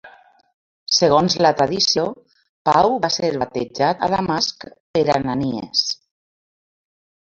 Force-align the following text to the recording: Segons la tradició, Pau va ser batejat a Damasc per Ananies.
Segons 0.99 1.35
la 1.45 1.51
tradició, 1.59 2.05
Pau 2.69 2.97
va 3.03 3.11
ser 3.17 3.29
batejat 3.43 4.01
a 4.07 4.09
Damasc 4.15 4.67
per 4.97 5.05
Ananies. 5.19 5.85